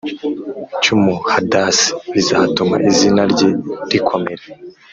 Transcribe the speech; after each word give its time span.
cy 0.81 0.87
umuhadasi 0.97 1.87
Bizatuma 2.13 2.75
izina 2.89 3.21
rye 3.31 3.49
rikomera 3.91 4.43